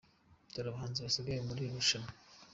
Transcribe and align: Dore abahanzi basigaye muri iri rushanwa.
Dore 0.51 0.67
abahanzi 0.69 0.99
basigaye 1.05 1.39
muri 1.47 1.59
iri 1.61 1.75
rushanwa. 1.77 2.09